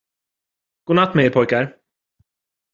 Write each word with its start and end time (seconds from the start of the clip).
Godnatt 0.85 1.15
med 1.15 1.25
er 1.29 1.33
pojkar! 1.37 1.71